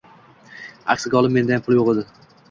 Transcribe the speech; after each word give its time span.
Aksiga 0.93 1.19
olib 1.19 1.35
mendayam 1.35 1.63
pul 1.67 1.77
yo`q 1.81 1.85
edi 1.93 2.07